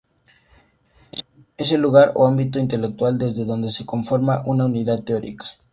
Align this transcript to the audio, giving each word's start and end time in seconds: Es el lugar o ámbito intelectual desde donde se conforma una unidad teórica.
Es 1.57 1.71
el 1.71 1.81
lugar 1.81 2.13
o 2.15 2.25
ámbito 2.25 2.57
intelectual 2.57 3.19
desde 3.19 3.45
donde 3.45 3.69
se 3.69 3.85
conforma 3.85 4.41
una 4.47 4.65
unidad 4.65 5.03
teórica. 5.03 5.45